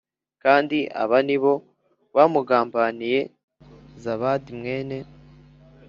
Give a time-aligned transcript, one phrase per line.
[0.43, 1.53] Kandi aba ni bo
[2.15, 3.19] bamugambaniye
[4.03, 4.97] zabadi mwene